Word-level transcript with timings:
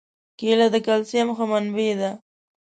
کېله 0.39 0.67
د 0.73 0.75
کلسیم 0.85 1.27
ښه 1.35 1.45
منبع 1.51 1.91
ده. 1.99 2.11